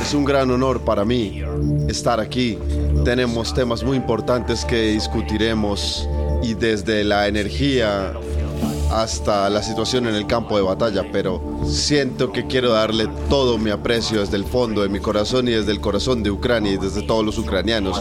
[0.00, 1.42] Es un gran honor para mí
[1.88, 2.58] estar aquí.
[3.04, 6.08] Tenemos temas muy importantes que discutiremos
[6.42, 8.14] y desde la energía
[8.90, 13.70] hasta la situación en el campo de batalla, pero siento que quiero darle todo mi
[13.70, 17.02] aprecio desde el fondo de mi corazón y desde el corazón de Ucrania y desde
[17.02, 18.00] todos los ucranianos.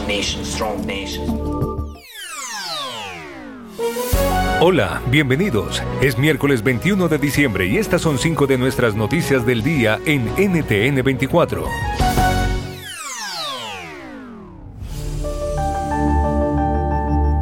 [4.60, 5.84] Hola, bienvenidos.
[6.02, 10.26] Es miércoles 21 de diciembre y estas son cinco de nuestras noticias del día en
[10.36, 11.64] NTN 24.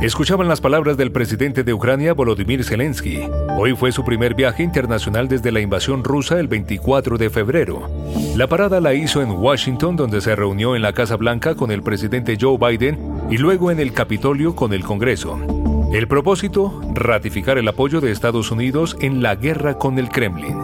[0.02, 3.22] Escuchaban las palabras del presidente de Ucrania, Volodymyr Zelensky.
[3.58, 7.90] Hoy fue su primer viaje internacional desde la invasión rusa el 24 de febrero.
[8.36, 11.82] La parada la hizo en Washington, donde se reunió en la Casa Blanca con el
[11.82, 13.00] presidente Joe Biden
[13.32, 15.55] y luego en el Capitolio con el Congreso.
[15.91, 20.58] El propósito, ratificar el apoyo de Estados Unidos en la guerra con el Kremlin.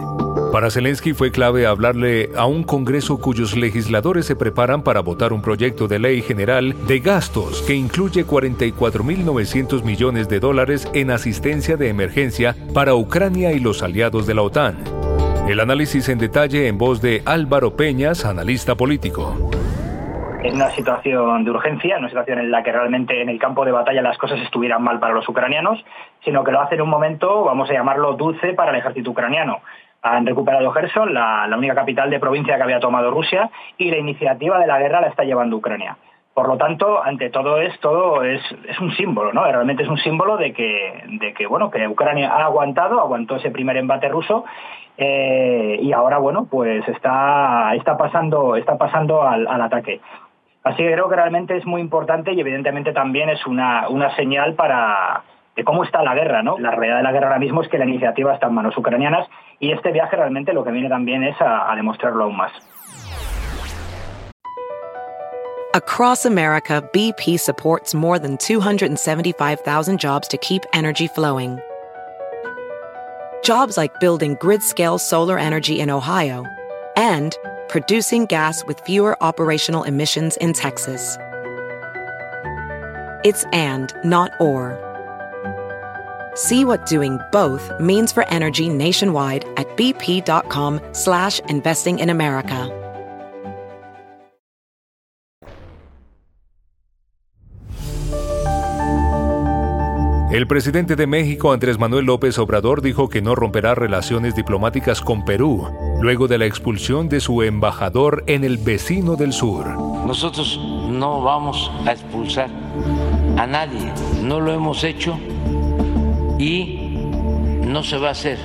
[0.52, 5.40] Para Zelensky fue clave hablarle a un Congreso cuyos legisladores se preparan para votar un
[5.40, 11.88] proyecto de ley general de gastos que incluye 44.900 millones de dólares en asistencia de
[11.88, 14.76] emergencia para Ucrania y los aliados de la OTAN.
[15.48, 19.50] El análisis en detalle en voz de Álvaro Peñas, analista político
[20.42, 23.64] en una situación de urgencia, en una situación en la que realmente en el campo
[23.64, 25.84] de batalla las cosas estuvieran mal para los ucranianos,
[26.24, 29.60] sino que lo hace en un momento, vamos a llamarlo dulce, para el ejército ucraniano
[30.02, 34.58] han recuperado Gerson, la, única capital de provincia que había tomado Rusia, y la iniciativa
[34.58, 35.96] de la guerra la está llevando Ucrania.
[36.34, 38.42] Por lo tanto, ante todo esto es,
[38.80, 39.44] un símbolo, ¿no?
[39.44, 44.44] Realmente es un símbolo de que, Ucrania ha aguantado, aguantó ese primer embate ruso
[44.96, 50.00] eh, y ahora, bueno, pues está, pasando, está pasando al, ataque.
[50.64, 54.54] Así que creo que realmente es muy importante y evidentemente también es una, una señal
[54.54, 55.22] para,
[55.56, 56.58] de cómo está la guerra, ¿no?
[56.58, 59.28] La realidad de la guerra ahora mismo es que la iniciativa está en manos ucranianas
[59.58, 62.52] y este viaje realmente lo que viene también es a, a demostrarlo aún más.
[65.74, 71.58] Across America, BP supports more than 275,000 jobs to keep energy flowing.
[73.42, 76.44] Jobs like building grid-scale solar energy in Ohio
[76.96, 77.36] and
[77.72, 81.16] producing gas with fewer operational emissions in Texas.
[83.24, 84.76] It's and, not or.
[86.34, 92.70] See what doing both means for energy nationwide at bp.com slash investing in America.
[100.32, 105.26] El presidente de México, Andrés Manuel López Obrador, dijo que no romperá relaciones diplomáticas con
[105.26, 105.68] Perú,
[106.02, 109.68] luego de la expulsión de su embajador en el vecino del sur.
[110.04, 110.58] Nosotros
[110.90, 112.50] no vamos a expulsar
[113.38, 115.16] a nadie, no lo hemos hecho
[116.40, 116.96] y
[117.64, 118.40] no se va a hacer.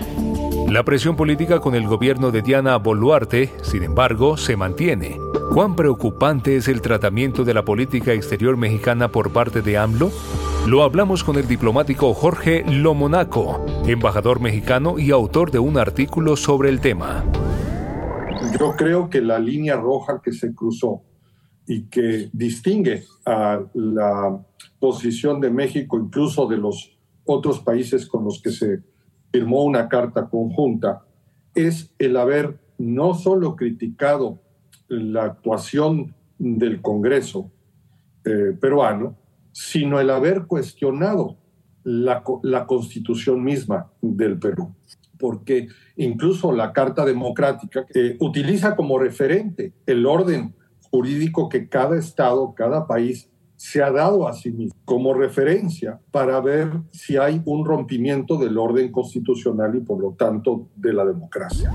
[0.70, 5.20] La presión política con el gobierno de Diana Boluarte, sin embargo, se mantiene.
[5.52, 10.12] ¿Cuán preocupante es el tratamiento de la política exterior mexicana por parte de AMLO?
[10.68, 16.70] Lo hablamos con el diplomático Jorge Lomonaco, embajador mexicano y autor de un artículo sobre
[16.70, 17.24] el tema.
[18.54, 21.02] Yo creo que la línea roja que se cruzó
[21.68, 24.40] y que distingue a la
[24.80, 28.84] posición de México, incluso de los otros países con los que se
[29.32, 31.06] firmó una carta conjunta,
[31.54, 34.40] es el haber no solo criticado
[34.88, 37.52] la actuación del Congreso
[38.24, 39.18] eh, peruano,
[39.52, 41.38] sino el haber cuestionado
[41.84, 44.74] la, la constitución misma del Perú
[45.18, 47.86] porque incluso la Carta Democrática
[48.20, 50.56] utiliza como referente el orden
[50.92, 56.40] jurídico que cada Estado, cada país se ha dado a sí mismo como referencia para
[56.40, 61.72] ver si hay un rompimiento del orden constitucional y por lo tanto de la democracia.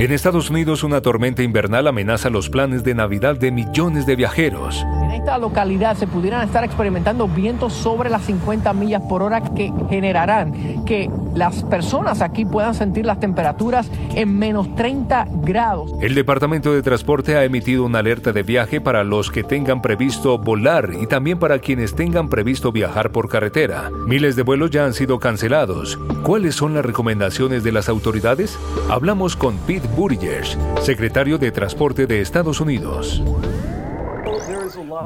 [0.00, 4.82] En Estados Unidos, una tormenta invernal amenaza los planes de Navidad de millones de viajeros.
[5.10, 9.72] En esta localidad se pudieran estar experimentando vientos sobre las 50 millas por hora que
[9.88, 15.92] generarán que las personas aquí puedan sentir las temperaturas en menos 30 grados.
[16.00, 20.38] El Departamento de Transporte ha emitido una alerta de viaje para los que tengan previsto
[20.38, 23.90] volar y también para quienes tengan previsto viajar por carretera.
[24.06, 25.98] Miles de vuelos ya han sido cancelados.
[26.22, 28.56] ¿Cuáles son las recomendaciones de las autoridades?
[28.88, 30.44] Hablamos con Pete Buttigieg,
[30.80, 33.24] secretario de Transporte de Estados Unidos.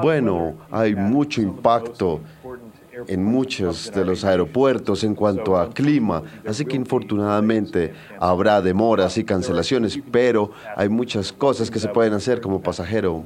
[0.02, 2.20] Bueno, hay mucho impacto
[3.06, 9.24] en muchos de los aeropuertos en cuanto a clima, así que infortunadamente habrá demoras y
[9.24, 13.24] cancelaciones, pero hay muchas cosas que se pueden hacer como pasajero.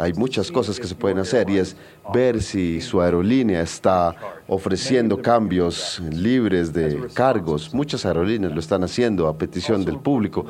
[0.00, 1.76] Hay muchas cosas que se pueden hacer y es
[2.14, 4.14] ver si su aerolínea está
[4.46, 7.74] ofreciendo cambios libres de cargos.
[7.74, 10.46] Muchas aerolíneas lo están haciendo a petición del público.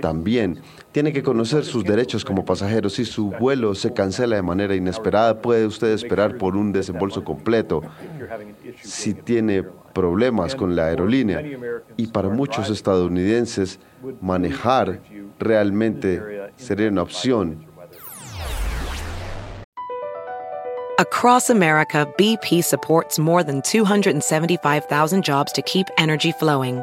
[0.00, 0.60] También
[0.92, 2.88] tiene que conocer sus derechos como pasajero.
[2.90, 7.82] Si su vuelo se cancela de manera inesperada, puede usted esperar por un desembolso completo.
[8.82, 11.42] Si tiene problemas con la aerolínea
[11.96, 13.78] y para muchos estadounidenses
[14.20, 15.00] manejar
[15.38, 16.20] realmente
[16.56, 17.66] sería una opción.
[20.98, 26.82] Across America, BP supports more than 275,000 jobs to keep energy flowing.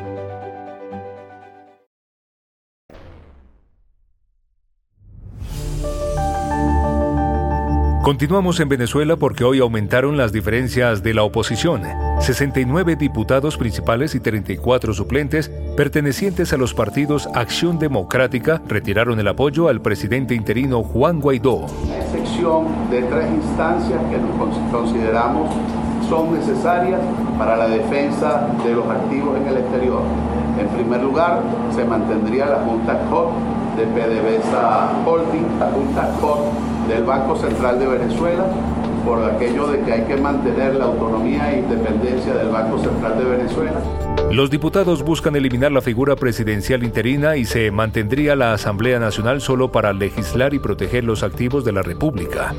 [8.11, 11.83] Continuamos en Venezuela porque hoy aumentaron las diferencias de la oposición.
[12.19, 19.69] 69 diputados principales y 34 suplentes pertenecientes a los partidos Acción Democrática retiraron el apoyo
[19.69, 21.67] al presidente interino Juan Guaidó.
[22.01, 24.17] Excepción de tres instancias que
[24.73, 25.49] consideramos
[26.09, 26.99] son necesarias
[27.37, 30.01] para la defensa de los activos en el exterior.
[30.59, 31.41] En primer lugar,
[31.73, 33.31] se mantendría la Junta COP
[33.75, 38.45] de PDVSA Holding, la Junta COP del Banco Central de Venezuela
[39.05, 43.25] por aquello de que hay que mantener la autonomía e independencia del Banco Central de
[43.25, 43.81] Venezuela.
[44.31, 49.71] Los diputados buscan eliminar la figura presidencial interina y se mantendría la Asamblea Nacional solo
[49.71, 52.53] para legislar y proteger los activos de la República.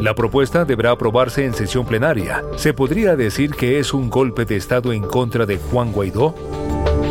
[0.00, 2.42] La propuesta deberá aprobarse en sesión plenaria.
[2.56, 6.34] ¿Se podría decir que es un golpe de Estado en contra de Juan Guaidó?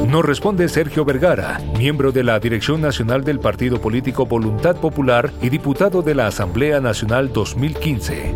[0.09, 5.50] Nos responde Sergio Vergara, miembro de la Dirección Nacional del Partido Político Voluntad Popular y
[5.50, 8.35] diputado de la Asamblea Nacional 2015.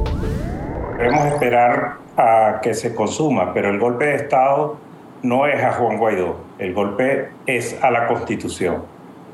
[1.00, 4.78] Debemos esperar a que se consuma, pero el golpe de Estado
[5.24, 8.84] no es a Juan Guaidó, el golpe es a la Constitución.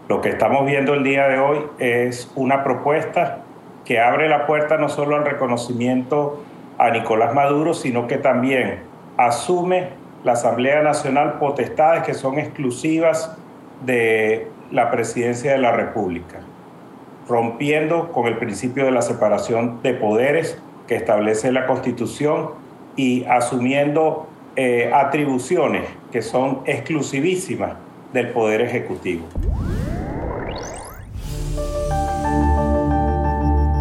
[0.08, 3.40] Lo que estamos viendo el día de hoy es una propuesta
[3.84, 6.42] que abre la puerta no solo al reconocimiento
[6.78, 8.80] a Nicolás Maduro, sino que también
[9.18, 13.36] asume la Asamblea Nacional potestades que son exclusivas
[13.86, 16.40] de la presidencia de la República,
[17.28, 22.52] rompiendo con el principio de la separación de poderes que establece la Constitución
[22.96, 27.74] y asumiendo eh, atribuciones que son exclusivísimas
[28.12, 29.26] del Poder Ejecutivo.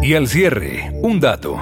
[0.01, 1.57] Y al cierre, un dato.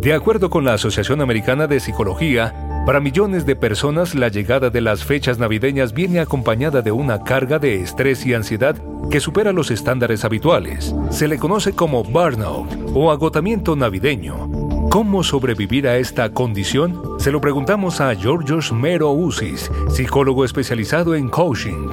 [0.00, 2.52] De acuerdo con la Asociación Americana de Psicología,
[2.84, 7.58] para millones de personas la llegada de las fechas navideñas viene acompañada de una carga
[7.60, 8.76] de estrés y ansiedad
[9.10, 10.94] que supera los estándares habituales.
[11.10, 14.50] Se le conoce como burnout o agotamiento navideño.
[14.90, 17.20] ¿Cómo sobrevivir a esta condición?
[17.20, 21.88] Se lo preguntamos a Georgios Mero Usis, psicólogo especializado en coaching.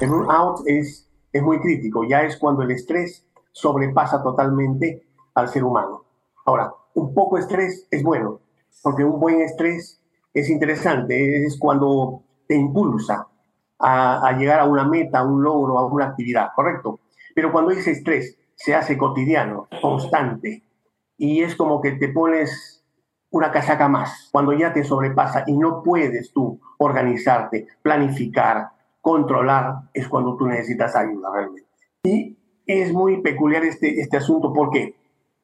[0.00, 1.08] El burnout es,
[1.42, 5.02] muy crítico, ya es cuando el estrés sobrepasa totalmente
[5.34, 6.04] al ser humano.
[6.46, 8.40] Ahora, un poco estrés es bueno,
[8.82, 10.00] porque un buen estrés
[10.34, 13.26] es interesante, es cuando te impulsa
[13.78, 17.00] a, llegar a una meta, a un logro, a una actividad, ¿correcto?
[17.34, 20.62] Pero cuando ese estrés se hace cotidiano, constante,
[21.18, 22.84] y es como que te pones
[23.30, 28.68] una casaca más, cuando ya te sobrepasa y no puedes tú organizarte, planificar,
[29.00, 31.68] controlar, es cuando tú necesitas ayuda realmente.
[32.04, 32.36] Y
[32.66, 34.94] es muy peculiar este, este asunto, ¿por qué?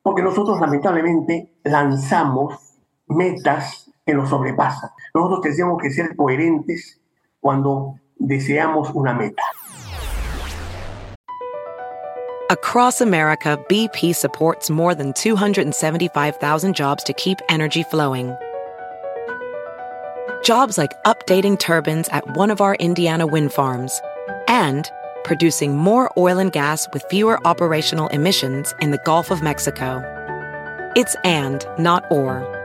[0.02, 2.67] Porque nosotros lamentablemente lanzamos
[3.08, 4.90] metas que nos sobrepasan.
[5.14, 7.00] Nosotros tenemos que ser coherentes
[7.40, 9.42] cuando deseamos una meta.
[12.50, 18.34] Across America, BP supports more than 275,000 jobs to keep energy flowing.
[20.42, 24.00] Jobs like updating turbines at one of our Indiana wind farms
[24.48, 24.90] and
[25.24, 30.02] producing more oil and gas with fewer operational emissions in the Gulf of Mexico.
[30.96, 32.57] It's and, not or.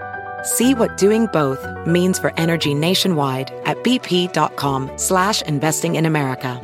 [0.43, 6.59] See what doing both means for energy nationwide at bp.com slash investing in America.